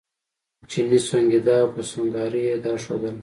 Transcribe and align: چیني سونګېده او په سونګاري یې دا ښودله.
چیني 0.69 0.99
سونګېده 1.07 1.55
او 1.63 1.67
په 1.75 1.81
سونګاري 1.91 2.41
یې 2.47 2.55
دا 2.63 2.73
ښودله. 2.83 3.11